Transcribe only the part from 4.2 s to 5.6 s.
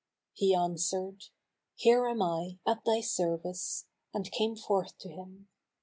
came forth to him.